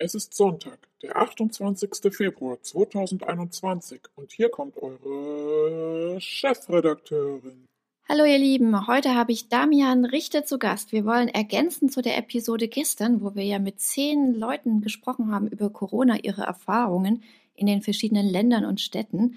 Es 0.00 0.14
ist 0.14 0.32
Sonntag, 0.32 0.78
der 1.02 1.16
28. 1.16 2.14
Februar 2.14 2.62
2021 2.62 4.00
und 4.14 4.30
hier 4.30 4.48
kommt 4.48 4.76
eure 4.80 6.20
Chefredakteurin. 6.20 7.66
Hallo 8.08 8.24
ihr 8.24 8.38
Lieben, 8.38 8.86
heute 8.86 9.16
habe 9.16 9.32
ich 9.32 9.48
Damian 9.48 10.04
Richter 10.04 10.44
zu 10.44 10.60
Gast. 10.60 10.92
Wir 10.92 11.04
wollen 11.04 11.26
ergänzen 11.26 11.88
zu 11.88 12.00
der 12.00 12.16
Episode 12.16 12.68
gestern, 12.68 13.22
wo 13.22 13.34
wir 13.34 13.42
ja 13.42 13.58
mit 13.58 13.80
zehn 13.80 14.34
Leuten 14.34 14.82
gesprochen 14.82 15.32
haben 15.32 15.48
über 15.48 15.68
Corona, 15.68 16.20
ihre 16.22 16.42
Erfahrungen 16.42 17.24
in 17.56 17.66
den 17.66 17.82
verschiedenen 17.82 18.28
Ländern 18.28 18.64
und 18.64 18.80
Städten, 18.80 19.36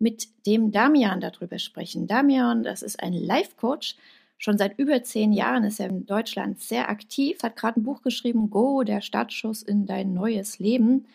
mit 0.00 0.26
dem 0.44 0.72
Damian 0.72 1.20
darüber 1.20 1.60
sprechen. 1.60 2.08
Damian, 2.08 2.64
das 2.64 2.82
ist 2.82 3.00
ein 3.00 3.12
Life-Coach, 3.12 3.94
Schon 4.42 4.56
seit 4.56 4.78
über 4.78 5.02
zehn 5.02 5.32
Jahren 5.34 5.64
ist 5.64 5.80
er 5.80 5.90
in 5.90 6.06
Deutschland 6.06 6.60
sehr 6.60 6.88
aktiv, 6.88 7.42
hat 7.42 7.56
gerade 7.56 7.78
ein 7.78 7.82
Buch 7.82 8.00
geschrieben, 8.00 8.48
Go, 8.48 8.82
der 8.84 9.02
Startschuss 9.02 9.62
in 9.62 9.84
dein 9.84 10.14
neues 10.14 10.58
Leben. 10.58 11.06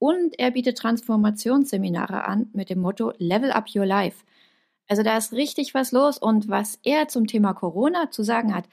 Und 0.00 0.36
er 0.40 0.50
bietet 0.50 0.76
Transformationsseminare 0.76 2.24
an 2.24 2.50
mit 2.52 2.68
dem 2.68 2.80
Motto 2.80 3.12
Level 3.18 3.52
Up 3.52 3.66
Your 3.72 3.86
Life. 3.86 4.24
Also 4.88 5.04
da 5.04 5.16
ist 5.16 5.32
richtig 5.32 5.74
was 5.74 5.92
los 5.92 6.18
und 6.18 6.48
was 6.48 6.80
er 6.82 7.06
zum 7.06 7.28
Thema 7.28 7.54
Corona 7.54 8.10
zu 8.10 8.24
sagen 8.24 8.52
hat, 8.52 8.64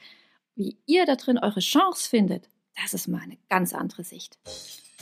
wie 0.56 0.76
ihr 0.86 1.06
da 1.06 1.14
drin 1.14 1.38
eure 1.38 1.60
Chance 1.60 2.08
findet, 2.08 2.48
das 2.82 2.94
ist 2.94 3.06
mal 3.06 3.20
eine 3.22 3.38
ganz 3.48 3.72
andere 3.72 4.02
Sicht. 4.02 4.38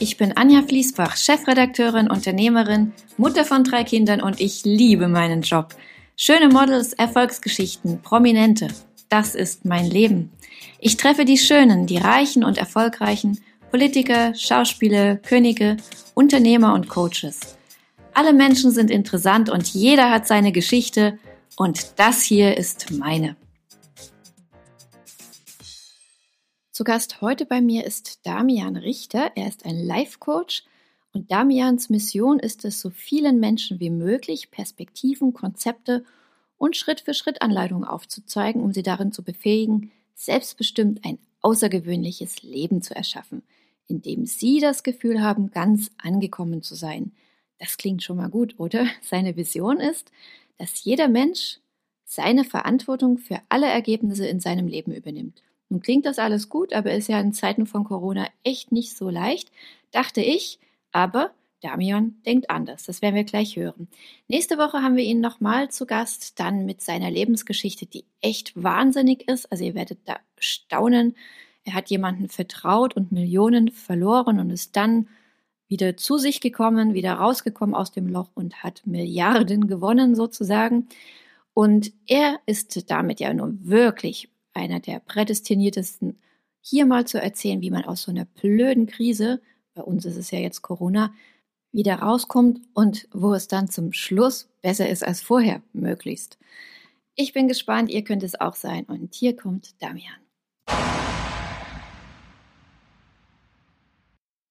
Ich 0.01 0.19
bin 0.19 0.37
Anja 0.37 0.61
Fließbach, 0.61 1.17
Chefredakteurin, 1.17 2.11
Unternehmerin, 2.11 2.93
Mutter 3.17 3.47
von 3.47 3.65
drei 3.65 3.85
Kindern 3.85 4.21
und 4.21 4.39
ich 4.39 4.67
liebe 4.67 5.09
meinen 5.09 5.41
Job. 5.41 5.75
Schöne 6.17 6.49
Models, 6.49 6.93
Erfolgsgeschichten, 6.93 8.03
Prominente. 8.03 8.69
Das 9.09 9.35
ist 9.35 9.65
mein 9.65 9.87
Leben. 9.87 10.31
Ich 10.79 10.97
treffe 10.97 11.25
die 11.25 11.39
Schönen, 11.39 11.87
die 11.87 11.97
Reichen 11.97 12.45
und 12.45 12.59
Erfolgreichen, 12.59 13.41
Politiker, 13.71 14.35
Schauspieler, 14.35 15.17
Könige, 15.17 15.79
Unternehmer 16.15 16.75
und 16.75 16.89
Coaches. 16.89 17.57
Alle 18.13 18.35
Menschen 18.35 18.71
sind 18.71 18.91
interessant 18.91 19.49
und 19.49 19.69
jeder 19.69 20.11
hat 20.11 20.27
seine 20.27 20.53
Geschichte 20.53 21.19
und 21.57 21.99
das 21.99 22.23
hier 22.23 22.59
ist 22.59 22.91
meine. 22.91 23.37
Zu 26.73 26.85
Gast 26.85 27.23
heute 27.23 27.47
bei 27.47 27.63
mir 27.63 27.85
ist 27.85 28.27
Damian 28.27 28.77
Richter. 28.77 29.33
Er 29.35 29.49
ist 29.49 29.65
ein 29.65 29.79
Life-Coach 29.79 30.65
und 31.13 31.31
Damians 31.31 31.91
Mission 31.91 32.39
ist 32.39 32.65
es, 32.65 32.81
so 32.81 32.91
vielen 32.91 33.39
Menschen 33.39 33.81
wie 33.81 33.91
möglich 33.91 34.51
Perspektiven, 34.51 35.35
Konzepte 35.35 36.05
und 36.57 36.77
Schritt 36.77 37.01
für 37.03 37.13
Schritt 37.13 37.43
Anleitungen 37.43 37.85
aufzuzeigen, 37.85 38.63
um 38.63 38.73
sie 38.73 38.83
darin 38.83 39.13
zu 39.13 39.23
befähigen, 39.23 39.91
selbstbestimmt 40.15 41.05
ein 41.05 41.19
außergewöhnliches 41.43 42.43
Leben 42.43 42.83
zu 42.83 42.95
erschaffen, 42.95 43.43
in 43.89 44.01
dem 44.01 44.27
sie 44.27 44.61
das 44.61 44.83
Gefühl 44.83 45.21
haben, 45.21 45.51
ganz 45.51 45.91
angekommen 45.99 46.63
zu 46.63 46.75
sein. 46.75 47.13
Das 47.59 47.77
klingt 47.77 48.03
schon 48.03 48.17
mal 48.17 48.31
gut, 48.31 48.55
oder? 48.59 48.87
Seine 49.03 49.37
Vision 49.37 49.81
ist, 49.81 50.11
dass 50.59 50.85
jeder 50.85 51.09
Mensch 51.09 51.59
seine 52.05 52.45
Verantwortung 52.45 53.17
für 53.19 53.41
alle 53.49 53.67
Ergebnisse 53.67 54.27
in 54.27 54.39
seinem 54.39 54.67
Leben 54.67 54.93
übernimmt. 54.93 55.43
Nun 55.71 55.81
klingt 55.81 56.05
das 56.05 56.19
alles 56.19 56.51
gut, 56.51 56.75
aber 56.75 56.93
ist 56.93 57.09
ja 57.09 57.19
in 57.19 57.33
Zeiten 57.33 57.67
von 57.67 57.85
Corona 57.85 58.27
echt 58.45 58.71
nicht 58.71 58.95
so 58.95 59.09
leicht, 59.09 59.51
dachte 59.93 60.21
ich, 60.21 60.59
aber 60.93 61.33
Damian 61.63 62.17
denkt 62.27 62.51
anders. 62.51 62.85
Das 62.85 63.03
werden 63.03 63.15
wir 63.15 63.25
gleich 63.25 63.57
hören. 63.57 63.89
Nächste 64.29 64.59
Woche 64.59 64.83
haben 64.83 64.97
wir 64.97 65.05
ihn 65.05 65.21
nochmal 65.21 65.71
zu 65.71 65.87
Gast, 65.87 66.39
dann 66.41 66.67
mit 66.67 66.83
seiner 66.83 67.11
Lebensgeschichte, 67.11 67.87
die 67.87 68.05
echt 68.21 68.61
wahnsinnig 68.61 69.29
ist. 69.29 69.51
Also 69.51 69.65
ihr 69.65 69.75
werdet 69.75 70.01
da 70.07 70.19
staunen. 70.39 71.17
Er 71.65 71.75
hat 71.75 71.89
jemanden 71.89 72.29
vertraut 72.29 72.97
und 72.97 73.13
Millionen 73.13 73.71
verloren 73.71 74.41
und 74.41 74.51
ist 74.51 74.77
dann 74.77 75.09
wieder 75.69 75.97
zu 75.97 76.19
sich 76.19 76.41
gekommen, 76.41 76.95
wieder 76.95 77.15
rausgekommen 77.15 77.75
aus 77.75 77.93
dem 77.93 78.09
Loch 78.09 78.31
und 78.35 78.63
hat 78.63 78.83
Milliarden 78.85 79.69
gewonnen 79.69 80.15
sozusagen. 80.15 80.89
Und 81.55 81.93
er 82.07 82.41
ist 82.47 82.91
damit 82.91 83.21
ja 83.21 83.33
nun 83.33 83.61
wirklich 83.63 84.29
einer 84.53 84.81
der 84.81 84.99
prädestiniertesten, 85.01 86.19
hier 86.61 86.87
mal 86.87 87.07
zu 87.07 87.21
erzählen, 87.21 87.61
wie 87.61 87.71
man 87.71 87.85
aus 87.85 88.03
so 88.03 88.11
einer 88.11 88.25
blöden 88.25 88.87
Krise 88.87 89.41
bei 89.75 89.83
uns 89.83 90.05
ist 90.05 90.17
es 90.17 90.31
ja 90.31 90.39
jetzt 90.39 90.63
Corona, 90.63 91.13
wieder 91.73 91.97
rauskommt 91.97 92.61
und 92.75 93.09
wo 93.13 93.33
es 93.35 93.49
dann 93.49 93.69
zum 93.69 93.93
Schluss 93.93 94.49
besser 94.61 94.89
ist 94.89 95.05
als 95.05 95.23
vorher, 95.23 95.63
möglichst. 95.73 96.39
Ich 97.15 97.33
bin 97.33 97.49
gespannt, 97.49 97.91
ihr 97.91 98.05
könnt 98.05 98.23
es 98.23 98.41
auch 98.41 98.55
sein. 98.55 98.85
Und 98.85 99.15
hier 99.15 99.37
kommt 99.37 99.83
Damian. 99.83 100.15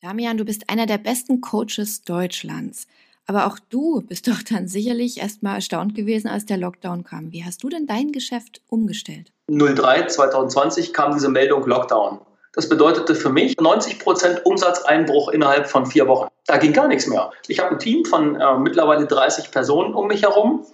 Damian, 0.01 0.37
du 0.37 0.45
bist 0.45 0.69
einer 0.69 0.87
der 0.87 0.97
besten 0.97 1.41
Coaches 1.41 2.03
Deutschlands. 2.03 2.87
Aber 3.27 3.45
auch 3.45 3.59
du 3.59 4.01
bist 4.01 4.27
doch 4.27 4.41
dann 4.41 4.67
sicherlich 4.67 5.19
erstmal 5.19 5.55
erstaunt 5.55 5.93
gewesen, 5.93 6.27
als 6.27 6.45
der 6.45 6.57
Lockdown 6.57 7.03
kam. 7.03 7.31
Wie 7.31 7.45
hast 7.45 7.63
du 7.63 7.69
denn 7.69 7.85
dein 7.85 8.11
Geschäft 8.11 8.61
umgestellt? 8.67 9.31
03 9.47 10.07
2020 10.07 10.91
kam 10.91 11.13
diese 11.13 11.29
Meldung 11.29 11.65
Lockdown. 11.67 12.19
Das 12.53 12.67
bedeutete 12.67 13.15
für 13.15 13.29
mich 13.29 13.57
90 13.57 13.99
Prozent 13.99 14.45
Umsatzeinbruch 14.45 15.29
innerhalb 15.29 15.67
von 15.67 15.85
vier 15.85 16.07
Wochen. 16.07 16.27
Da 16.47 16.57
ging 16.57 16.73
gar 16.73 16.87
nichts 16.87 17.07
mehr. 17.07 17.31
Ich 17.47 17.59
habe 17.59 17.71
ein 17.71 17.79
Team 17.79 18.03
von 18.03 18.39
äh, 18.39 18.57
mittlerweile 18.57 19.05
30 19.05 19.51
Personen 19.51 19.93
um 19.93 20.07
mich 20.07 20.23
herum, 20.23 20.65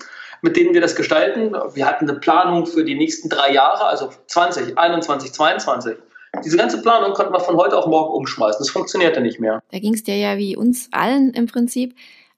mit 0.42 0.58
denen 0.58 0.74
wir 0.74 0.82
das 0.82 0.96
gestalten. 0.96 1.56
Wir 1.74 1.86
hatten 1.86 2.10
eine 2.10 2.20
Planung 2.20 2.66
für 2.66 2.84
die 2.84 2.96
nächsten 2.96 3.30
drei 3.30 3.52
Jahre, 3.54 3.86
also 3.86 4.10
20, 4.26 4.78
21, 4.78 5.32
22. 5.34 5.98
Diese 6.44 6.58
ganze 6.58 6.82
Planung 6.82 7.14
konnten 7.14 7.34
wir 7.34 7.40
von 7.40 7.58
heute 7.58 7.78
auf 7.78 7.86
morgen 7.86 8.14
umschmeißen. 8.14 8.60
Das 8.60 8.70
funktionierte 8.70 9.22
nicht 9.22 9.40
mehr. 9.40 9.62
Da 9.72 9.80
ging 9.80 9.94
es 9.94 10.04
dir 10.04 10.18
ja 10.18 10.38
wie 10.38 10.56
uns 10.56 10.90
allen 10.92 11.32
im 11.34 11.46
Prinzip. 11.46 11.96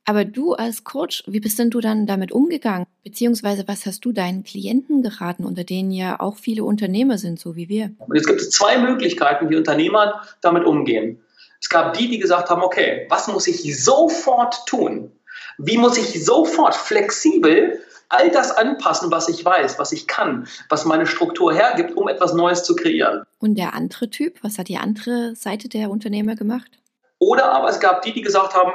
Aber 0.10 0.26
du 0.26 0.54
als 0.54 0.84
Coach, 0.84 1.24
wie 1.28 1.40
bist 1.40 1.60
denn 1.60 1.70
du 1.70 1.82
dann 1.82 2.08
damit 2.08 2.32
umgegangen? 2.32 2.88
Beziehungsweise 3.04 3.68
was 3.68 3.86
hast 3.86 4.04
du 4.04 4.12
deinen 4.12 4.44
Klienten 4.44 5.04
geraten, 5.04 5.46
unter 5.46 5.64
denen 5.64 5.92
ja 5.92 6.20
auch 6.20 6.38
viele 6.38 6.64
Unternehmer 6.64 7.20
sind, 7.20 7.40
so 7.40 7.56
wie 7.56 7.70
wir? 7.70 7.92
Und 8.00 8.16
jetzt 8.16 8.26
gibt 8.26 8.42
es 8.42 8.50
zwei 8.50 8.80
Möglichkeiten, 8.80 9.52
wie 9.52 9.56
Unternehmer 9.56 10.24
damit 10.42 10.66
umgehen. 10.66 11.22
Es 11.62 11.70
gab 11.70 11.94
die, 11.96 12.10
die 12.10 12.18
gesagt 12.18 12.50
haben, 12.50 12.64
okay, 12.64 13.06
was 13.12 13.28
muss 13.28 13.46
ich 13.46 13.86
sofort 13.86 14.66
tun? 14.66 15.12
Wie 15.60 15.78
muss 15.78 15.96
ich 16.00 16.26
sofort 16.26 16.74
flexibel 16.74 17.80
all 18.10 18.32
das 18.32 18.50
anpassen, 18.50 19.12
was 19.12 19.30
ich 19.30 19.46
weiß, 19.46 19.78
was 19.78 19.92
ich 19.92 20.08
kann, 20.08 20.48
was 20.70 20.86
meine 20.86 21.06
Struktur 21.06 21.54
hergibt, 21.54 21.96
um 21.96 22.08
etwas 22.08 22.34
Neues 22.34 22.64
zu 22.64 22.76
kreieren? 22.76 23.26
Und 23.38 23.60
der 23.60 23.76
andere 23.76 24.10
Typ, 24.10 24.40
was 24.42 24.58
hat 24.58 24.70
die 24.70 24.78
andere 24.78 25.36
Seite 25.36 25.70
der 25.70 25.92
Unternehmer 25.92 26.34
gemacht? 26.34 26.72
Oder 27.20 27.52
aber 27.52 27.70
es 27.70 27.80
gab 27.80 28.02
die, 28.02 28.14
die 28.14 28.22
gesagt 28.22 28.56
haben, 28.56 28.72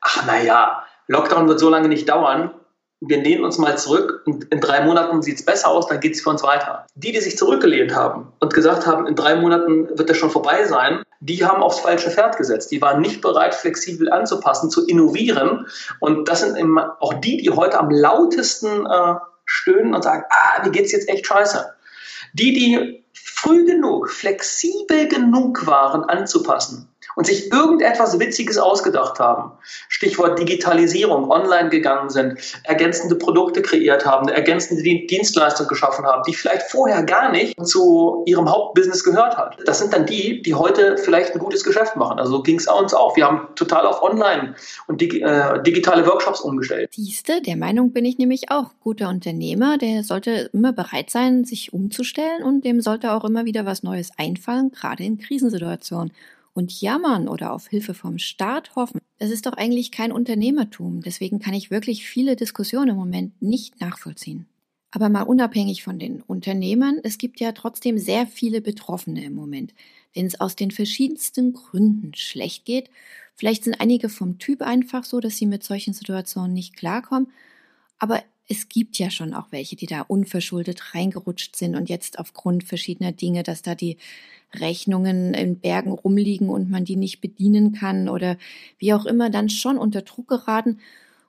ach 0.00 0.26
naja, 0.26 0.84
Lockdown 1.06 1.48
wird 1.48 1.58
so 1.58 1.70
lange 1.70 1.88
nicht 1.88 2.08
dauern. 2.08 2.52
Wir 3.00 3.22
lehnen 3.22 3.44
uns 3.44 3.58
mal 3.58 3.78
zurück 3.78 4.22
und 4.26 4.44
in 4.52 4.60
drei 4.60 4.84
Monaten 4.84 5.22
sieht 5.22 5.38
es 5.38 5.44
besser 5.44 5.68
aus, 5.68 5.86
dann 5.86 6.00
geht 6.00 6.14
es 6.14 6.20
für 6.20 6.30
uns 6.30 6.42
weiter. 6.42 6.84
Die, 6.96 7.12
die 7.12 7.20
sich 7.20 7.38
zurückgelehnt 7.38 7.94
haben 7.94 8.32
und 8.40 8.52
gesagt 8.52 8.86
haben, 8.86 9.06
in 9.06 9.14
drei 9.14 9.36
Monaten 9.36 9.88
wird 9.96 10.10
das 10.10 10.16
schon 10.16 10.30
vorbei 10.30 10.64
sein, 10.64 11.02
die 11.20 11.44
haben 11.44 11.62
aufs 11.62 11.80
falsche 11.80 12.10
Pferd 12.10 12.36
gesetzt. 12.36 12.70
Die 12.70 12.82
waren 12.82 13.00
nicht 13.00 13.20
bereit, 13.20 13.54
flexibel 13.54 14.10
anzupassen, 14.10 14.70
zu 14.70 14.86
innovieren. 14.86 15.66
Und 16.00 16.28
das 16.28 16.40
sind 16.40 16.78
auch 17.00 17.14
die, 17.14 17.38
die 17.38 17.50
heute 17.50 17.78
am 17.78 17.90
lautesten 17.90 18.86
äh, 18.86 19.14
stöhnen 19.44 19.94
und 19.94 20.02
sagen, 20.02 20.24
ah, 20.30 20.62
mir 20.64 20.70
geht's 20.70 20.92
jetzt 20.92 21.08
echt 21.08 21.26
scheiße. 21.26 21.72
Die, 22.34 22.52
die 22.52 23.04
früh 23.12 23.64
genug, 23.64 24.10
flexibel 24.10 25.08
genug 25.08 25.66
waren, 25.66 26.04
anzupassen 26.04 26.88
und 27.16 27.26
sich 27.26 27.52
irgendetwas 27.52 28.18
Witziges 28.18 28.58
ausgedacht 28.58 29.18
haben. 29.18 29.52
Stichwort 29.88 30.38
Digitalisierung, 30.38 31.30
online 31.30 31.68
gegangen 31.68 32.10
sind, 32.10 32.38
ergänzende 32.64 33.16
Produkte 33.16 33.62
kreiert 33.62 34.06
haben, 34.06 34.28
ergänzende 34.28 34.82
Dienstleistungen 34.82 35.68
geschaffen 35.68 36.04
haben, 36.04 36.22
die 36.26 36.34
vielleicht 36.34 36.70
vorher 36.70 37.02
gar 37.02 37.30
nicht 37.30 37.54
zu 37.66 38.22
ihrem 38.26 38.48
Hauptbusiness 38.48 39.04
gehört 39.04 39.36
hat. 39.36 39.58
Das 39.66 39.78
sind 39.78 39.92
dann 39.92 40.06
die, 40.06 40.42
die 40.42 40.54
heute 40.54 40.96
vielleicht 40.98 41.34
ein 41.34 41.38
gutes 41.38 41.64
Geschäft 41.64 41.96
machen. 41.96 42.18
Also 42.18 42.42
ging 42.42 42.58
es 42.58 42.68
uns 42.68 42.94
auch. 42.94 43.16
Wir 43.16 43.26
haben 43.26 43.48
total 43.56 43.86
auf 43.86 44.02
Online 44.02 44.54
und 44.86 45.00
dig 45.00 45.20
äh, 45.20 45.62
digitale 45.62 46.06
Workshops 46.06 46.40
umgestellt. 46.40 46.90
Siehste, 46.94 47.42
der 47.42 47.56
Meinung 47.56 47.92
bin 47.92 48.04
ich 48.04 48.18
nämlich 48.18 48.50
auch. 48.50 48.70
Guter 48.80 49.08
Unternehmer, 49.08 49.76
der 49.76 50.02
sollte 50.02 50.50
immer 50.52 50.72
bereit 50.72 51.10
sein, 51.10 51.44
sich 51.44 51.72
umzustellen 51.72 52.42
und 52.42 52.64
dem 52.64 52.80
sollte 52.80 53.12
auch 53.12 53.24
immer 53.24 53.44
wieder 53.44 53.66
was 53.66 53.82
Neues 53.82 54.10
einfallen, 54.16 54.70
gerade 54.70 55.04
in 55.04 55.18
Krisensituationen 55.18 56.12
und 56.58 56.80
jammern 56.80 57.28
oder 57.28 57.52
auf 57.52 57.68
Hilfe 57.68 57.94
vom 57.94 58.18
Staat 58.18 58.74
hoffen, 58.74 59.00
das 59.18 59.30
ist 59.30 59.46
doch 59.46 59.52
eigentlich 59.52 59.92
kein 59.92 60.10
Unternehmertum. 60.10 61.02
Deswegen 61.02 61.38
kann 61.38 61.54
ich 61.54 61.70
wirklich 61.70 62.04
viele 62.04 62.34
Diskussionen 62.34 62.88
im 62.88 62.96
Moment 62.96 63.40
nicht 63.40 63.80
nachvollziehen. 63.80 64.46
Aber 64.90 65.08
mal 65.08 65.22
unabhängig 65.22 65.84
von 65.84 66.00
den 66.00 66.20
Unternehmern, 66.20 66.98
es 67.04 67.16
gibt 67.16 67.38
ja 67.38 67.52
trotzdem 67.52 67.96
sehr 67.96 68.26
viele 68.26 68.60
Betroffene 68.60 69.24
im 69.24 69.34
Moment, 69.34 69.72
denen 70.16 70.26
es 70.26 70.40
aus 70.40 70.56
den 70.56 70.72
verschiedensten 70.72 71.52
Gründen 71.52 72.12
schlecht 72.16 72.64
geht. 72.64 72.90
Vielleicht 73.36 73.62
sind 73.62 73.80
einige 73.80 74.08
vom 74.08 74.40
Typ 74.40 74.60
einfach 74.60 75.04
so, 75.04 75.20
dass 75.20 75.36
sie 75.36 75.46
mit 75.46 75.62
solchen 75.62 75.94
Situationen 75.94 76.54
nicht 76.54 76.76
klarkommen. 76.76 77.28
Aber 78.00 78.20
es 78.48 78.68
gibt 78.68 78.98
ja 78.98 79.10
schon 79.10 79.34
auch 79.34 79.46
welche, 79.50 79.76
die 79.76 79.86
da 79.86 80.00
unverschuldet 80.00 80.94
reingerutscht 80.94 81.54
sind 81.54 81.76
und 81.76 81.88
jetzt 81.88 82.18
aufgrund 82.18 82.64
verschiedener 82.64 83.12
Dinge, 83.12 83.42
dass 83.42 83.62
da 83.62 83.74
die 83.74 83.98
Rechnungen 84.54 85.34
in 85.34 85.60
Bergen 85.60 85.92
rumliegen 85.92 86.48
und 86.48 86.70
man 86.70 86.86
die 86.86 86.96
nicht 86.96 87.20
bedienen 87.20 87.72
kann 87.72 88.08
oder 88.08 88.38
wie 88.78 88.94
auch 88.94 89.04
immer, 89.04 89.28
dann 89.28 89.50
schon 89.50 89.76
unter 89.76 90.00
Druck 90.00 90.28
geraten. 90.28 90.80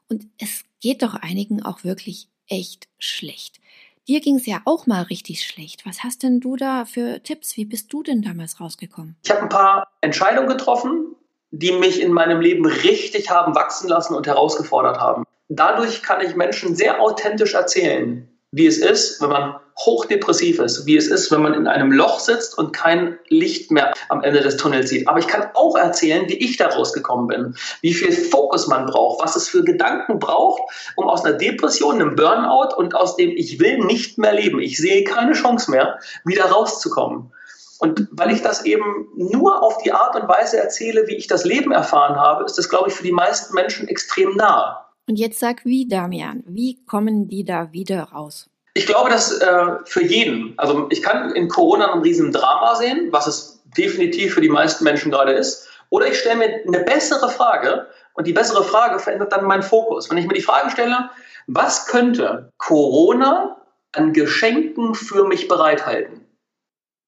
Und 0.07 0.27
es 0.39 0.63
geht 0.79 1.03
doch 1.03 1.13
einigen 1.13 1.61
auch 1.61 1.83
wirklich 1.83 2.29
echt 2.47 2.87
schlecht. 2.97 3.59
Dir 4.07 4.21
ging 4.21 4.37
es 4.37 4.45
ja 4.45 4.61
auch 4.65 4.87
mal 4.87 5.03
richtig 5.03 5.45
schlecht. 5.45 5.85
Was 5.85 6.03
hast 6.03 6.23
denn 6.23 6.39
du 6.39 6.55
da 6.55 6.85
für 6.85 7.21
Tipps? 7.21 7.57
Wie 7.57 7.65
bist 7.65 7.91
du 7.93 8.01
denn 8.01 8.21
damals 8.21 8.59
rausgekommen? 8.59 9.17
Ich 9.23 9.29
habe 9.29 9.41
ein 9.41 9.49
paar 9.49 9.87
Entscheidungen 10.01 10.47
getroffen, 10.47 11.15
die 11.51 11.71
mich 11.71 12.01
in 12.01 12.11
meinem 12.11 12.41
Leben 12.41 12.65
richtig 12.65 13.29
haben 13.29 13.55
wachsen 13.55 13.89
lassen 13.89 14.13
und 14.13 14.27
herausgefordert 14.27 14.99
haben. 14.99 15.23
Dadurch 15.47 16.03
kann 16.03 16.21
ich 16.21 16.35
Menschen 16.35 16.75
sehr 16.75 17.01
authentisch 17.01 17.55
erzählen, 17.55 18.27
wie 18.51 18.67
es 18.67 18.77
ist, 18.77 19.21
wenn 19.21 19.29
man 19.29 19.55
hochdepressiv 19.77 20.59
ist, 20.59 20.85
wie 20.85 20.97
es 20.97 21.07
ist, 21.07 21.31
wenn 21.31 21.41
man 21.41 21.53
in 21.53 21.67
einem 21.67 21.91
Loch 21.91 22.19
sitzt 22.19 22.57
und 22.57 22.73
kein 22.73 23.17
Licht 23.29 23.71
mehr 23.71 23.93
am 24.09 24.23
Ende 24.23 24.41
des 24.41 24.57
Tunnels 24.57 24.89
sieht. 24.89 25.07
Aber 25.07 25.19
ich 25.19 25.27
kann 25.27 25.49
auch 25.53 25.75
erzählen, 25.75 26.27
wie 26.27 26.37
ich 26.37 26.57
da 26.57 26.67
rausgekommen 26.67 27.27
bin, 27.27 27.55
wie 27.81 27.93
viel 27.93 28.11
Fokus 28.11 28.67
man 28.67 28.87
braucht, 28.87 29.23
was 29.23 29.35
es 29.35 29.47
für 29.47 29.63
Gedanken 29.63 30.19
braucht, 30.19 30.61
um 30.95 31.07
aus 31.07 31.23
einer 31.23 31.37
Depression, 31.37 31.95
einem 31.95 32.15
Burnout 32.15 32.75
und 32.75 32.95
aus 32.95 33.15
dem 33.15 33.29
Ich 33.29 33.59
will 33.59 33.77
nicht 33.85 34.17
mehr 34.17 34.33
leben, 34.33 34.59
ich 34.59 34.77
sehe 34.77 35.03
keine 35.03 35.33
Chance 35.33 35.71
mehr, 35.71 35.99
wieder 36.25 36.45
rauszukommen. 36.45 37.31
Und 37.79 38.09
weil 38.11 38.31
ich 38.31 38.41
das 38.41 38.65
eben 38.65 39.07
nur 39.15 39.63
auf 39.63 39.77
die 39.83 39.93
Art 39.93 40.15
und 40.15 40.27
Weise 40.27 40.57
erzähle, 40.57 41.07
wie 41.07 41.15
ich 41.15 41.27
das 41.27 41.45
Leben 41.45 41.71
erfahren 41.71 42.17
habe, 42.17 42.43
ist 42.43 42.57
das, 42.57 42.69
glaube 42.69 42.89
ich, 42.89 42.93
für 42.93 43.03
die 43.03 43.13
meisten 43.13 43.53
Menschen 43.55 43.87
extrem 43.87 44.35
nah. 44.35 44.85
Und 45.07 45.17
jetzt 45.17 45.39
sag 45.39 45.63
wie, 45.65 45.87
Damian, 45.87 46.43
wie 46.45 46.83
kommen 46.85 47.29
die 47.29 47.45
da 47.45 47.71
wieder 47.71 48.03
raus? 48.03 48.49
Ich 48.73 48.85
glaube, 48.85 49.09
dass 49.09 49.31
äh, 49.39 49.65
für 49.85 50.03
jeden, 50.03 50.53
also 50.57 50.87
ich 50.89 51.01
kann 51.01 51.33
in 51.35 51.47
Corona 51.47 51.93
ein 51.93 52.01
riesen 52.01 52.31
Drama 52.31 52.75
sehen, 52.75 53.07
was 53.11 53.27
es 53.27 53.63
definitiv 53.77 54.33
für 54.33 54.41
die 54.41 54.49
meisten 54.49 54.83
Menschen 54.83 55.11
gerade 55.11 55.31
ist. 55.31 55.67
Oder 55.89 56.07
ich 56.07 56.19
stelle 56.19 56.35
mir 56.35 56.61
eine 56.67 56.83
bessere 56.83 57.29
Frage 57.29 57.87
und 58.13 58.27
die 58.27 58.33
bessere 58.33 58.63
Frage 58.63 58.99
verändert 58.99 59.31
dann 59.31 59.45
meinen 59.45 59.63
Fokus. 59.63 60.09
Wenn 60.09 60.17
ich 60.17 60.27
mir 60.27 60.35
die 60.35 60.41
Frage 60.41 60.69
stelle, 60.69 61.09
was 61.47 61.87
könnte 61.87 62.51
Corona 62.57 63.57
an 63.93 64.13
Geschenken 64.13 64.93
für 64.93 65.25
mich 65.25 65.47
bereithalten? 65.47 66.28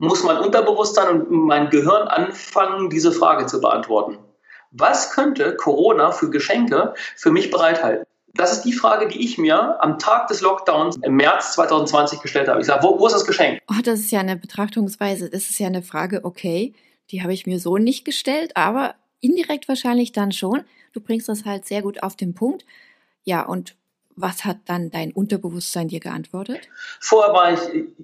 Muss 0.01 0.23
mein 0.23 0.39
Unterbewusstsein 0.39 1.09
und 1.09 1.29
mein 1.29 1.69
Gehirn 1.69 2.07
anfangen, 2.07 2.89
diese 2.89 3.11
Frage 3.11 3.45
zu 3.45 3.61
beantworten. 3.61 4.17
Was 4.71 5.11
könnte 5.11 5.55
Corona 5.55 6.09
für 6.09 6.31
Geschenke 6.31 6.95
für 7.15 7.29
mich 7.29 7.51
bereithalten? 7.51 8.07
Das 8.33 8.51
ist 8.51 8.63
die 8.63 8.73
Frage, 8.73 9.07
die 9.07 9.23
ich 9.23 9.37
mir 9.37 9.77
am 9.83 9.99
Tag 9.99 10.27
des 10.27 10.41
Lockdowns 10.41 10.97
im 11.03 11.17
März 11.17 11.53
2020 11.53 12.19
gestellt 12.19 12.47
habe. 12.47 12.61
Ich 12.61 12.65
sage, 12.65 12.81
wo, 12.81 12.99
wo 12.99 13.05
ist 13.05 13.13
das 13.13 13.27
Geschenk? 13.27 13.61
Oh, 13.69 13.79
das 13.83 13.99
ist 13.99 14.11
ja 14.11 14.21
eine 14.21 14.37
Betrachtungsweise. 14.37 15.29
Das 15.29 15.51
ist 15.51 15.59
ja 15.59 15.67
eine 15.67 15.83
Frage, 15.83 16.21
okay, 16.23 16.73
die 17.11 17.21
habe 17.21 17.33
ich 17.33 17.45
mir 17.45 17.59
so 17.59 17.77
nicht 17.77 18.03
gestellt, 18.03 18.57
aber 18.57 18.95
indirekt 19.19 19.67
wahrscheinlich 19.67 20.13
dann 20.13 20.31
schon. 20.31 20.63
Du 20.93 20.99
bringst 20.99 21.29
das 21.29 21.45
halt 21.45 21.65
sehr 21.65 21.83
gut 21.83 22.01
auf 22.01 22.15
den 22.15 22.33
Punkt. 22.33 22.65
Ja, 23.23 23.45
und 23.45 23.75
was 24.15 24.45
hat 24.45 24.57
dann 24.65 24.91
dein 24.91 25.11
Unterbewusstsein 25.11 25.87
dir 25.87 25.99
geantwortet? 25.99 26.59
Vorher 26.99 27.33
war 27.33 27.53
ich 27.53 27.59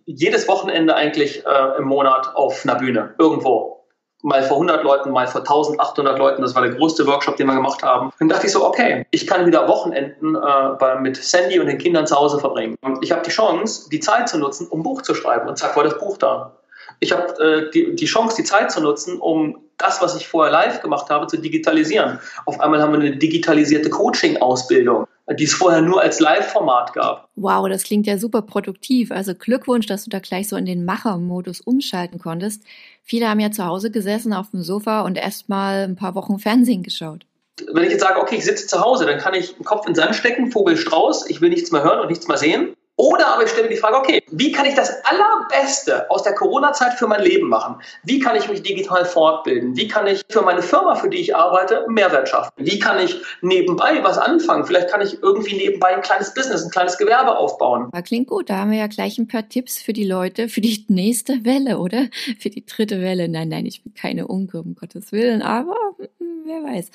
jedes 0.05 0.47
Wochenende 0.47 0.95
eigentlich 0.95 1.45
äh, 1.45 1.77
im 1.77 1.85
Monat 1.85 2.35
auf 2.35 2.63
einer 2.63 2.75
Bühne, 2.75 3.13
irgendwo 3.17 3.77
mal 4.23 4.43
vor 4.43 4.57
100 4.57 4.83
Leuten, 4.83 5.11
mal 5.11 5.27
vor 5.27 5.41
1800 5.41 6.17
Leuten. 6.17 6.41
Das 6.41 6.55
war 6.55 6.61
der 6.61 6.71
größte 6.71 7.05
Workshop, 7.05 7.37
den 7.37 7.47
wir 7.47 7.55
gemacht 7.55 7.83
haben. 7.83 8.11
Dann 8.19 8.29
dachte 8.29 8.47
ich 8.47 8.51
so, 8.51 8.65
okay, 8.65 9.05
ich 9.11 9.27
kann 9.27 9.45
wieder 9.45 9.67
Wochenenden 9.67 10.35
äh, 10.35 10.39
bei, 10.79 10.95
mit 10.99 11.17
Sandy 11.17 11.59
und 11.59 11.67
den 11.67 11.77
Kindern 11.77 12.07
zu 12.07 12.15
Hause 12.15 12.39
verbringen. 12.39 12.75
Und 12.81 13.03
ich 13.03 13.11
habe 13.11 13.21
die 13.21 13.29
Chance, 13.29 13.89
die 13.89 13.99
Zeit 13.99 14.27
zu 14.27 14.37
nutzen, 14.37 14.67
um 14.67 14.79
ein 14.79 14.83
Buch 14.83 15.01
zu 15.01 15.13
schreiben. 15.13 15.47
Und 15.47 15.57
zack, 15.57 15.75
war 15.75 15.83
das 15.83 15.97
Buch 15.99 16.17
da. 16.17 16.57
Ich 16.99 17.11
habe 17.11 17.27
äh, 17.43 17.71
die, 17.71 17.95
die 17.95 18.05
Chance, 18.05 18.35
die 18.37 18.43
Zeit 18.43 18.71
zu 18.71 18.81
nutzen, 18.81 19.19
um 19.19 19.61
das, 19.77 20.01
was 20.01 20.15
ich 20.15 20.27
vorher 20.27 20.51
live 20.51 20.81
gemacht 20.81 21.09
habe, 21.09 21.27
zu 21.27 21.37
digitalisieren. 21.37 22.19
Auf 22.45 22.59
einmal 22.59 22.81
haben 22.81 22.93
wir 22.93 22.99
eine 22.99 23.17
digitalisierte 23.17 23.89
Coaching-Ausbildung 23.89 25.05
die 25.35 25.43
es 25.43 25.53
vorher 25.53 25.81
nur 25.81 26.01
als 26.01 26.19
Live-Format 26.19 26.93
gab. 26.93 27.29
Wow, 27.35 27.67
das 27.67 27.83
klingt 27.83 28.07
ja 28.07 28.17
super 28.17 28.41
produktiv. 28.41 29.11
Also 29.11 29.33
Glückwunsch, 29.35 29.85
dass 29.85 30.05
du 30.05 30.09
da 30.09 30.19
gleich 30.19 30.47
so 30.47 30.55
in 30.55 30.65
den 30.65 30.85
Macher-Modus 30.85 31.61
umschalten 31.61 32.19
konntest. 32.19 32.63
Viele 33.03 33.29
haben 33.29 33.39
ja 33.39 33.51
zu 33.51 33.65
Hause 33.65 33.91
gesessen 33.91 34.33
auf 34.33 34.51
dem 34.51 34.63
Sofa 34.63 35.01
und 35.01 35.17
erst 35.17 35.49
mal 35.49 35.83
ein 35.83 35.95
paar 35.95 36.15
Wochen 36.15 36.39
Fernsehen 36.39 36.83
geschaut. 36.83 37.25
Wenn 37.73 37.83
ich 37.83 37.91
jetzt 37.91 38.01
sage, 38.01 38.21
okay, 38.21 38.35
ich 38.35 38.45
sitze 38.45 38.67
zu 38.67 38.79
Hause, 38.79 39.05
dann 39.05 39.17
kann 39.17 39.33
ich 39.33 39.55
den 39.55 39.65
Kopf 39.65 39.87
in 39.87 39.93
den 39.93 39.95
Sand 39.95 40.15
stecken, 40.15 40.51
Vogel 40.51 40.77
Strauß, 40.77 41.29
ich 41.29 41.41
will 41.41 41.49
nichts 41.49 41.71
mehr 41.71 41.83
hören 41.83 41.99
und 41.99 42.09
nichts 42.09 42.27
mehr 42.27 42.37
sehen. 42.37 42.75
Oder 42.97 43.27
aber 43.27 43.43
ich 43.43 43.51
stelle 43.51 43.67
mir 43.67 43.75
die 43.75 43.79
Frage, 43.79 43.95
okay, 43.95 44.23
wie 44.31 44.51
kann 44.51 44.65
ich 44.65 44.73
das 44.73 44.91
Allerbeste 45.05 46.09
aus 46.09 46.23
der 46.23 46.33
Corona-Zeit 46.33 46.95
für 46.95 47.05
mein 47.05 47.21
Leben 47.21 47.47
machen? 47.47 47.75
Wie 48.03 48.19
kann 48.19 48.35
ich 48.35 48.49
mich 48.49 48.63
digital 48.63 49.05
fortbilden? 49.05 49.77
Wie 49.77 49.87
kann 49.87 50.07
ich 50.07 50.23
für 50.29 50.41
meine 50.41 50.63
Firma, 50.63 50.95
für 50.95 51.07
die 51.07 51.19
ich 51.19 51.35
arbeite, 51.35 51.85
Mehrwert 51.87 52.27
schaffen? 52.27 52.51
Wie 52.57 52.79
kann 52.79 52.99
ich 52.99 53.15
nebenbei 53.41 54.03
was 54.03 54.17
anfangen? 54.17 54.65
Vielleicht 54.65 54.89
kann 54.89 55.01
ich 55.01 55.21
irgendwie 55.21 55.55
nebenbei 55.55 55.95
ein 55.95 56.01
kleines 56.01 56.33
Business, 56.33 56.63
ein 56.63 56.71
kleines 56.71 56.97
Gewerbe 56.97 57.37
aufbauen. 57.37 57.91
Ja, 57.93 58.01
klingt 58.01 58.29
gut. 58.29 58.49
Da 58.49 58.57
haben 58.57 58.71
wir 58.71 58.79
ja 58.79 58.87
gleich 58.87 59.19
ein 59.19 59.27
paar 59.27 59.47
Tipps 59.47 59.79
für 59.79 59.93
die 59.93 60.05
Leute, 60.05 60.49
für 60.49 60.61
die 60.61 60.83
nächste 60.87 61.45
Welle, 61.45 61.77
oder? 61.77 62.07
Für 62.39 62.49
die 62.49 62.65
dritte 62.65 62.99
Welle. 62.99 63.29
Nein, 63.29 63.49
nein, 63.49 63.67
ich 63.67 63.83
bin 63.83 63.93
keine 63.93 64.25
Unke, 64.25 64.59
um 64.59 64.73
Gottes 64.73 65.11
Willen, 65.11 65.43
aber 65.43 65.75
hm, 65.99 66.45
wer 66.45 66.63
weiß. 66.63 66.89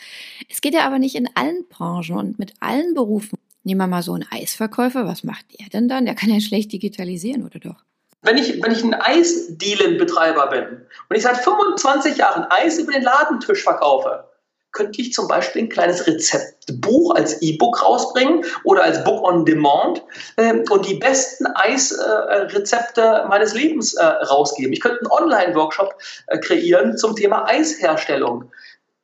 Es 0.51 0.61
geht 0.61 0.75
ja 0.75 0.85
aber 0.85 0.99
nicht 0.99 1.15
in 1.15 1.29
allen 1.37 1.65
Branchen 1.69 2.17
und 2.17 2.39
mit 2.41 2.55
allen 2.59 2.95
Berufen. 2.95 3.39
Nehmen 3.65 3.81
wir 3.81 3.87
mal 3.87 4.03
so 4.03 4.13
einen 4.13 4.27
Eisverkäufer, 4.31 5.07
was 5.07 5.25
macht 5.25 5.47
der 5.59 5.69
denn 5.69 5.89
dann? 5.89 6.05
Der 6.05 6.15
kann 6.15 6.31
ja 6.31 6.41
schlecht 6.41 6.73
digitalisieren, 6.73 7.45
oder 7.45 7.61
doch? 7.61 7.85
Wenn 8.23 8.39
ich, 8.39 8.63
wenn 8.63 8.73
ich 8.73 8.85
ein 8.85 8.95
Eisdielenbetreiber 8.95 10.49
bin 10.49 10.87
und 11.09 11.17
ich 11.17 11.23
seit 11.23 11.39
25 11.39 12.17
Jahren 12.17 12.45
Eis 12.51 12.79
über 12.79 12.93
den 12.93 13.03
Ladentisch 13.03 13.63
verkaufe, 13.63 14.25
könnte 14.73 15.01
ich 15.03 15.13
zum 15.13 15.29
Beispiel 15.29 15.63
ein 15.63 15.69
kleines 15.69 16.07
Rezeptbuch 16.07 17.15
als 17.15 17.43
E-Book 17.43 17.83
rausbringen 17.83 18.45
oder 18.65 18.83
als 18.83 19.05
Book 19.05 19.23
on 19.23 19.45
Demand 19.45 20.03
ähm, 20.39 20.65
und 20.71 20.89
die 20.89 20.95
besten 20.95 21.47
Eisrezepte 21.47 23.03
äh, 23.03 23.29
meines 23.29 23.55
Lebens 23.55 23.95
äh, 23.95 24.05
rausgeben. 24.05 24.73
Ich 24.73 24.81
könnte 24.81 25.01
einen 25.01 25.11
Online-Workshop 25.11 25.95
äh, 26.29 26.39
kreieren 26.39 26.97
zum 26.97 27.15
Thema 27.15 27.47
Eisherstellung. 27.47 28.51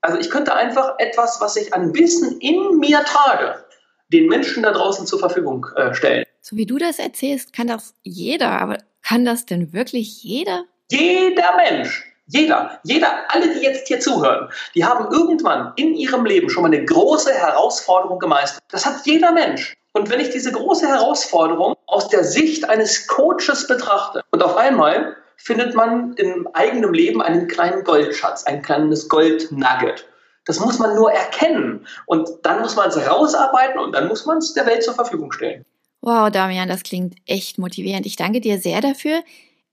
Also 0.01 0.19
ich 0.19 0.31
könnte 0.31 0.55
einfach 0.55 0.95
etwas, 0.99 1.41
was 1.41 1.57
ich 1.57 1.75
an 1.75 1.95
Wissen 1.95 2.41
in 2.41 2.79
mir 2.79 3.01
trage, 3.05 3.65
den 4.13 4.27
Menschen 4.27 4.63
da 4.63 4.73
draußen 4.73 5.07
zur 5.07 5.19
Verfügung 5.19 5.67
äh, 5.77 5.95
stellen. 5.95 6.25
So 6.41 6.57
wie 6.57 6.67
du 6.67 6.79
das 6.79 6.99
erzählst, 6.99 7.53
kann 7.53 7.67
das 7.67 7.95
jeder, 8.03 8.51
aber 8.51 8.79
kann 9.03 9.25
das 9.25 9.47
denn 9.47 9.73
wirklich 9.73 10.23
jeder? 10.23 10.65
Jeder 10.91 11.57
Mensch. 11.57 12.05
Jeder, 12.31 12.79
jeder, 12.85 13.09
alle, 13.29 13.55
die 13.55 13.61
jetzt 13.61 13.89
hier 13.89 14.01
zuhören, 14.01 14.51
die 14.75 14.85
haben 14.85 15.11
irgendwann 15.11 15.73
in 15.77 15.95
ihrem 15.95 16.27
Leben 16.27 16.51
schon 16.51 16.63
mal 16.63 16.69
eine 16.69 16.85
große 16.85 17.33
Herausforderung 17.33 18.19
gemeistert. 18.19 18.63
Das 18.71 18.85
hat 18.85 19.07
jeder 19.07 19.33
Mensch. 19.33 19.75
Und 19.93 20.11
wenn 20.11 20.21
ich 20.21 20.29
diese 20.29 20.53
große 20.53 20.87
Herausforderung 20.87 21.75
aus 21.87 22.09
der 22.09 22.25
Sicht 22.25 22.69
eines 22.69 23.07
Coaches 23.07 23.67
betrachte 23.67 24.23
und 24.31 24.43
auf 24.43 24.57
einmal 24.57 25.17
findet 25.39 25.75
man 25.75 26.13
im 26.15 26.47
eigenen 26.53 26.93
Leben 26.93 27.23
einen 27.23 27.49
kleinen 27.49 27.83
Goldschatz, 27.83 28.45
ein 28.45 28.61
kleines 28.61 29.09
Goldnugget. 29.09 30.05
Das 30.49 30.59
muss 30.61 30.79
man 30.79 30.97
nur 30.97 31.13
erkennen. 31.13 31.87
Und 32.07 32.27
dann 32.43 32.63
muss 32.63 32.75
man 32.75 32.89
es 32.89 32.97
rausarbeiten 32.97 33.79
und 33.79 33.93
dann 33.93 34.09
muss 34.09 34.25
man 34.25 34.39
es 34.39 34.55
der 34.55 34.65
Welt 34.65 34.83
zur 34.83 34.95
Verfügung 34.95 35.31
stellen. 35.31 35.67
Wow, 36.01 36.31
Damian, 36.31 36.69
das 36.69 36.85
klingt 36.85 37.17
echt 37.27 37.59
motivierend. 37.59 38.07
Ich 38.07 38.17
danke 38.17 38.41
dir 38.41 38.59
sehr 38.59 38.81
dafür. 38.81 39.23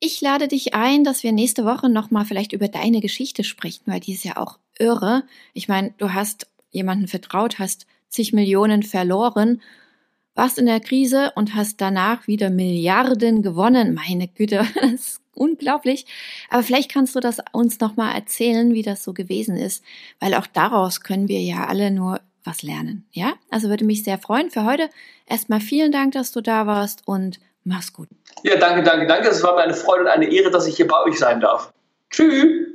Ich 0.01 0.20
lade 0.20 0.50
dich 0.50 0.74
ein, 0.74 1.05
dass 1.05 1.24
wir 1.24 1.32
nächste 1.32 1.63
Woche 1.63 1.88
nochmal 1.88 2.25
vielleicht 2.25 2.51
über 2.51 2.67
deine 2.67 3.00
Geschichte 3.00 3.46
sprechen, 3.46 3.84
weil 3.86 4.01
die 4.01 4.15
ist 4.15 4.25
ja 4.25 4.36
auch 4.36 4.60
irre. 4.77 5.24
Ich 5.53 5.70
meine, 5.70 5.94
du 5.98 6.13
hast 6.13 6.48
jemanden 6.72 7.08
vertraut, 7.08 7.58
hast 7.58 7.88
zig 8.10 8.34
Millionen 8.34 8.84
verloren, 8.84 9.62
warst 10.36 10.60
in 10.60 10.65
der 10.65 10.80
Krise 10.80 11.32
und 11.36 11.56
hast 11.56 11.82
danach 11.82 12.27
wieder 12.27 12.50
Milliarden 12.50 13.42
gewonnen. 13.42 13.94
Meine 13.94 14.27
Güte, 14.27 14.65
das 14.82 14.92
ist 14.92 15.22
unglaublich. 15.34 16.06
Aber 16.50 16.63
vielleicht 16.63 16.92
kannst 16.92 17.15
du 17.15 17.20
das 17.20 17.39
uns 17.51 17.80
nochmal 17.80 18.15
erzählen, 18.15 18.74
wie 18.74 18.84
das 18.84 19.04
so 19.04 19.13
gewesen 19.13 19.58
ist, 19.58 19.84
weil 20.20 20.34
auch 20.36 20.48
daraus 20.48 21.01
können 21.01 21.27
wir 21.27 21.42
ja 21.42 21.65
alle 21.65 21.92
nur 21.92 22.20
was 22.44 22.62
lernen. 22.62 23.06
Ja, 23.12 23.34
also 23.50 23.70
würde 23.70 23.86
mich 23.86 24.04
sehr 24.04 24.20
freuen. 24.20 24.51
Für 24.51 24.65
heute 24.65 24.89
erstmal 25.25 25.60
vielen 25.60 25.92
Dank, 25.92 26.13
dass 26.13 26.32
du 26.32 26.42
da 26.42 26.68
warst 26.68 27.01
und 27.06 27.39
mach's 27.63 27.92
gut. 27.92 28.08
Ja, 28.44 28.58
danke, 28.58 28.84
danke, 28.84 29.08
danke. 29.08 29.30
Es 29.30 29.44
war 29.44 29.56
mir 29.56 29.63
eine 29.63 29.74
Freude 29.74 30.04
und 30.04 30.10
eine 30.10 30.32
Ehre, 30.32 30.51
dass 30.51 30.68
ich 30.68 30.75
hier 30.75 30.88
bei 30.88 31.01
euch 31.04 31.18
sein 31.18 31.42
darf. 31.42 31.74
Tschüss. 32.12 32.75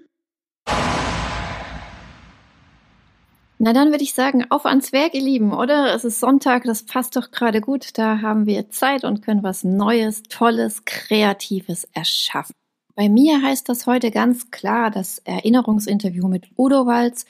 Na 3.62 3.75
dann 3.75 3.90
würde 3.90 4.02
ich 4.02 4.14
sagen, 4.14 4.47
auf 4.49 4.64
ans 4.64 4.90
Werk, 4.90 5.12
ihr 5.12 5.21
Lieben, 5.21 5.52
oder? 5.52 5.95
Es 5.95 6.07
ist 6.07 6.19
Sonntag, 6.19 6.64
das 6.64 6.85
passt 6.85 7.14
doch 7.14 7.31
gerade 7.31 7.61
gut. 7.61 7.99
Da 7.99 8.23
haben 8.23 8.47
wir 8.47 8.71
Zeit 8.71 9.05
und 9.05 9.21
können 9.21 9.43
was 9.43 9.64
Neues, 9.64 10.23
Tolles, 10.23 10.87
Kreatives 10.87 11.87
erschaffen. 11.93 12.55
Bei 12.95 13.11
mir 13.11 13.43
heißt 13.43 13.69
das 13.69 13.87
heute 13.87 14.11
ganz 14.11 14.50
klar 14.50 14.90
das 14.90 15.19
Erinnerungsinterview 15.19 16.26
mit 16.26 16.49
Udo 16.57 16.87
Walz. 16.87 17.26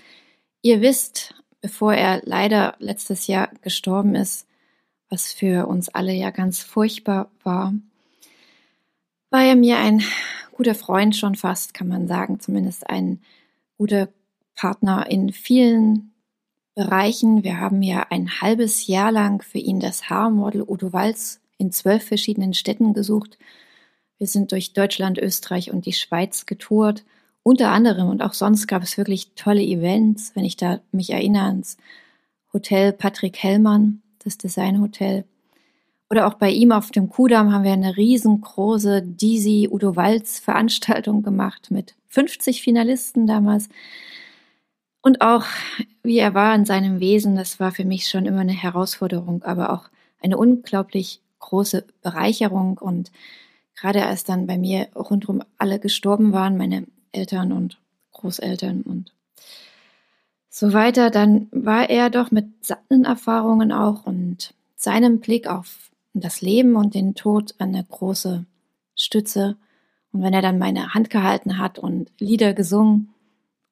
Ihr 0.62 0.80
wisst, 0.80 1.34
bevor 1.62 1.94
er 1.94 2.20
leider 2.24 2.76
letztes 2.78 3.26
Jahr 3.26 3.48
gestorben 3.62 4.14
ist, 4.14 4.46
was 5.08 5.32
für 5.32 5.66
uns 5.66 5.88
alle 5.88 6.12
ja 6.12 6.30
ganz 6.30 6.62
furchtbar 6.62 7.28
war, 7.42 7.74
war 9.30 9.42
er 9.42 9.56
mir 9.56 9.78
ein 9.78 10.00
guter 10.52 10.76
Freund 10.76 11.16
schon 11.16 11.34
fast, 11.34 11.74
kann 11.74 11.88
man 11.88 12.06
sagen, 12.06 12.38
zumindest 12.38 12.88
ein 12.88 13.20
guter 13.76 14.10
Partner 14.54 15.10
in 15.10 15.32
vielen 15.32 16.09
Bereichen. 16.74 17.44
Wir 17.44 17.60
haben 17.60 17.82
ja 17.82 18.06
ein 18.10 18.40
halbes 18.40 18.86
Jahr 18.86 19.12
lang 19.12 19.42
für 19.42 19.58
ihn 19.58 19.80
das 19.80 20.08
Haarmodel 20.08 20.62
Udo 20.66 20.92
Walz 20.92 21.40
in 21.58 21.72
zwölf 21.72 22.04
verschiedenen 22.04 22.54
Städten 22.54 22.94
gesucht. 22.94 23.38
Wir 24.18 24.26
sind 24.26 24.52
durch 24.52 24.72
Deutschland, 24.72 25.18
Österreich 25.18 25.70
und 25.72 25.86
die 25.86 25.92
Schweiz 25.92 26.46
getourt. 26.46 27.04
Unter 27.42 27.70
anderem 27.70 28.08
und 28.08 28.22
auch 28.22 28.34
sonst 28.34 28.66
gab 28.66 28.82
es 28.82 28.98
wirklich 28.98 29.32
tolle 29.34 29.62
Events, 29.62 30.32
wenn 30.34 30.44
ich 30.44 30.56
da 30.56 30.80
mich 30.92 31.10
erinnere 31.10 31.44
ans 31.44 31.76
Hotel 32.52 32.92
Patrick 32.92 33.38
Hellmann, 33.38 34.02
das 34.22 34.36
Designhotel. 34.36 35.24
Oder 36.10 36.26
auch 36.26 36.34
bei 36.34 36.50
ihm 36.50 36.72
auf 36.72 36.90
dem 36.90 37.08
Kudamm 37.08 37.52
haben 37.52 37.64
wir 37.64 37.72
eine 37.72 37.96
riesengroße 37.96 39.02
Disi 39.02 39.68
Udo 39.70 39.96
Walz 39.96 40.40
Veranstaltung 40.40 41.22
gemacht 41.22 41.70
mit 41.70 41.94
50 42.08 42.62
Finalisten 42.62 43.26
damals. 43.26 43.68
Und 45.02 45.20
auch 45.20 45.44
wie 46.02 46.18
er 46.18 46.34
war 46.34 46.54
in 46.54 46.64
seinem 46.64 47.00
Wesen, 47.00 47.36
das 47.36 47.60
war 47.60 47.72
für 47.72 47.84
mich 47.84 48.08
schon 48.08 48.26
immer 48.26 48.40
eine 48.40 48.52
Herausforderung, 48.52 49.42
aber 49.42 49.72
auch 49.72 49.90
eine 50.22 50.36
unglaublich 50.36 51.20
große 51.38 51.84
Bereicherung. 52.02 52.78
Und 52.78 53.10
gerade 53.74 54.06
als 54.06 54.24
dann 54.24 54.46
bei 54.46 54.58
mir 54.58 54.88
rundherum 54.94 55.42
alle 55.58 55.78
gestorben 55.78 56.32
waren, 56.32 56.56
meine 56.56 56.86
Eltern 57.12 57.52
und 57.52 57.78
Großeltern 58.12 58.82
und 58.82 59.12
so 60.48 60.72
weiter, 60.72 61.10
dann 61.10 61.48
war 61.52 61.88
er 61.88 62.10
doch 62.10 62.30
mit 62.30 62.46
seinen 62.64 63.04
Erfahrungen 63.04 63.72
auch 63.72 64.04
und 64.04 64.52
seinem 64.76 65.20
Blick 65.20 65.46
auf 65.46 65.90
das 66.12 66.40
Leben 66.40 66.76
und 66.76 66.94
den 66.94 67.14
Tod 67.14 67.54
eine 67.58 67.84
große 67.84 68.44
Stütze. 68.96 69.56
Und 70.12 70.22
wenn 70.22 70.34
er 70.34 70.42
dann 70.42 70.58
meine 70.58 70.92
Hand 70.92 71.08
gehalten 71.08 71.58
hat 71.58 71.78
und 71.78 72.10
Lieder 72.18 72.52
gesungen 72.52 73.14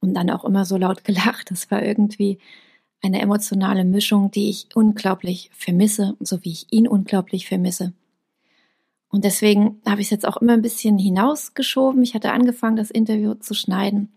und 0.01 0.15
dann 0.15 0.31
auch 0.31 0.45
immer 0.45 0.65
so 0.65 0.77
laut 0.77 1.05
gelacht, 1.05 1.51
das 1.51 1.71
war 1.71 1.83
irgendwie 1.83 2.39
eine 3.01 3.21
emotionale 3.21 3.85
Mischung, 3.85 4.31
die 4.31 4.51
ich 4.51 4.69
unglaublich 4.75 5.51
vermisse, 5.55 6.17
so 6.21 6.43
wie 6.45 6.51
ich 6.51 6.67
ihn 6.71 6.89
unglaublich 6.89 7.47
vermisse. 7.47 7.93
Und 9.09 9.25
deswegen 9.25 9.81
habe 9.87 10.01
ich 10.01 10.09
es 10.09 10.11
jetzt 10.11 10.27
auch 10.27 10.37
immer 10.37 10.53
ein 10.53 10.63
bisschen 10.63 10.99
hinausgeschoben. 10.99 12.03
Ich 12.03 12.15
hatte 12.15 12.33
angefangen, 12.33 12.77
das 12.77 12.91
Interview 12.91 13.35
zu 13.35 13.55
schneiden. 13.55 14.13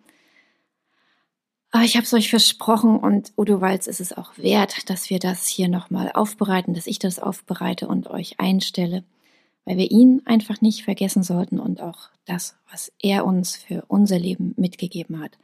Aber 1.71 1.83
ich 1.83 1.95
habe 1.95 2.03
es 2.03 2.13
euch 2.13 2.29
versprochen 2.29 2.97
und 2.97 3.31
Udo 3.38 3.61
Walz 3.61 3.88
ist 3.88 4.01
es 4.01 4.11
auch 4.11 4.38
wert, 4.38 4.89
dass 4.89 5.09
wir 5.09 5.19
das 5.19 5.47
hier 5.47 5.69
nochmal 5.69 6.11
aufbereiten, 6.13 6.73
dass 6.73 6.88
ich 6.88 7.00
das 7.00 7.19
aufbereite 7.19 7.88
und 7.88 8.09
euch 8.09 8.39
einstelle, 8.41 9.05
weil 9.65 9.77
wir 9.77 9.91
ihn 9.91 10.22
einfach 10.25 10.62
nicht 10.62 10.84
vergessen 10.84 11.24
sollten 11.24 11.60
und 11.60 11.82
auch 11.82 12.10
das, 12.25 12.58
was 12.70 12.91
er 13.01 13.25
uns 13.25 13.56
für 13.56 13.86
unser 13.88 14.20
Leben 14.20 14.53
mitgegeben 14.58 15.20
hat. 15.20 15.38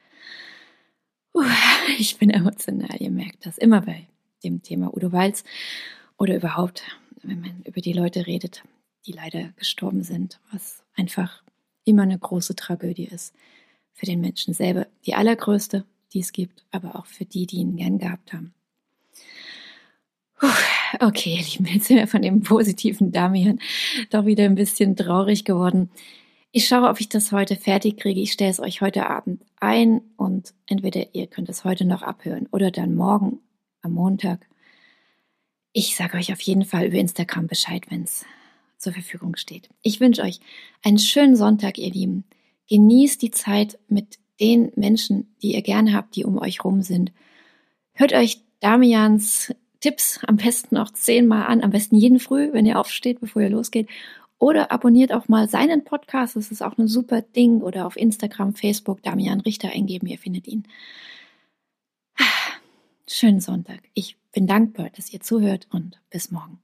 Puh, 1.34 1.44
ich 1.98 2.18
bin 2.18 2.30
emotional, 2.30 2.98
ihr 3.00 3.12
merkt 3.12 3.46
das 3.46 3.58
immer 3.58 3.82
bei 3.82 4.08
dem 4.44 4.62
Thema 4.62 4.96
Udo 4.96 5.12
Walz 5.12 5.44
oder 6.18 6.36
überhaupt, 6.36 6.84
wenn 7.24 7.42
man 7.42 7.62
über 7.64 7.82
die 7.82 7.94
Leute 7.94 8.28
redet, 8.28 8.64
die 9.06 9.12
leider 9.12 9.50
gestorben 9.56 10.04
sind, 10.04 10.40
was 10.52 10.84
einfach 10.96 11.44
immer 11.86 12.04
eine 12.04 12.18
große 12.18 12.56
Tragödie 12.56 13.06
ist 13.06 13.34
für 13.94 14.06
den 14.06 14.22
Menschen 14.22 14.54
selber. 14.54 14.88
Die 15.06 15.16
allergrößte 15.16 15.86
die 16.14 16.20
es 16.20 16.32
gibt, 16.32 16.66
aber 16.72 16.96
auch 16.96 17.06
für 17.06 17.26
die, 17.26 17.46
die 17.46 17.58
ihn 17.58 17.76
gern 17.76 17.98
gehabt 17.98 18.34
haben. 18.34 18.54
Puh, 20.40 20.48
okay, 21.00 21.36
ihr 21.38 21.44
Lieben, 21.44 21.65
jetzt 21.74 21.88
sind 21.88 21.98
wir 21.98 22.08
von 22.08 22.22
dem 22.22 22.41
positiven 22.41 23.12
Damian 23.12 23.60
doch 24.10 24.25
wieder 24.25 24.46
ein 24.46 24.56
bisschen 24.56 24.96
traurig 24.96 25.46
geworden. 25.46 25.89
Ich 26.51 26.67
schaue, 26.67 26.89
ob 26.89 27.00
ich 27.00 27.10
das 27.10 27.32
heute 27.32 27.56
fertig 27.56 27.98
kriege. 27.98 28.22
Ich 28.22 28.32
stelle 28.32 28.51
es 28.51 28.60
euch 28.60 28.82
heute 28.82 29.10
Abend 29.10 29.44
ein 29.60 30.01
und 30.15 30.53
entweder 30.65 31.13
ihr 31.13 31.27
könnt 31.27 31.50
es 31.50 31.63
heute 31.63 31.86
noch 31.86 32.01
abhören 32.01 32.48
oder 32.51 32.72
dann 32.72 32.96
morgen 32.96 33.39
am 33.82 33.94
Montag. 33.94 34.48
Ich 35.74 35.96
sage 35.96 36.17
euch 36.17 36.32
auf 36.32 36.41
jeden 36.41 36.65
Fall 36.65 36.86
über 36.86 36.98
Instagram 36.98 37.48
Bescheid, 37.48 37.84
wenn 37.89 38.03
es 38.03 38.25
zur 38.77 38.94
Verfügung 38.94 39.36
steht. 39.36 39.70
Ich 39.82 40.00
wünsche 40.00 40.24
euch 40.24 40.39
einen 40.84 41.00
schönen 41.00 41.36
Sonntag, 41.36 41.77
ihr 41.77 41.91
Lieben. 41.91 42.24
Genießt 42.70 43.22
die 43.22 43.32
Zeit 43.32 43.77
mit 43.88 44.17
den 44.39 44.72
Menschen, 44.75 45.36
die 45.41 45.53
ihr 45.53 45.62
gerne 45.62 45.94
habt, 45.94 46.15
die 46.15 46.25
um 46.25 46.38
euch 46.38 46.63
rum 46.63 46.82
sind. 46.82 47.12
Hört 47.94 48.13
euch 48.13 48.41
Damians 48.60 49.53
Tipps 49.80 50.20
am 50.26 50.38
besten 50.38 50.76
noch 50.76 50.92
zehnmal 50.92 51.48
an, 51.48 51.64
am 51.64 51.72
besten 51.72 51.96
jeden 51.96 52.20
Früh, 52.20 52.54
wenn 52.54 52.66
ihr 52.66 52.80
aufsteht, 52.80 53.20
bevor 53.20 53.42
ihr 53.42 53.50
losgeht. 53.50 53.90
Oder 54.40 54.72
abonniert 54.72 55.12
auch 55.12 55.28
mal 55.28 55.50
seinen 55.50 55.84
Podcast, 55.84 56.36
das 56.36 56.52
ist 56.52 56.62
auch 56.62 56.78
ein 56.78 56.88
super 56.88 57.22
Ding. 57.22 57.62
Oder 57.62 57.88
auf 57.88 57.98
Instagram, 57.98 58.54
Facebook 58.54 59.02
Damian 59.02 59.42
Richter 59.42 59.70
eingeben, 59.70 60.08
ihr 60.08 60.20
findet 60.20 60.48
ihn. 60.48 60.68
Schönen 63.08 63.40
Sonntag. 63.40 63.80
Ich 63.94 64.18
bin 64.32 64.48
dankbar, 64.48 64.90
dass 64.96 65.12
ihr 65.12 65.22
zuhört 65.22 65.68
und 65.72 66.00
bis 66.10 66.30
morgen. 66.30 66.60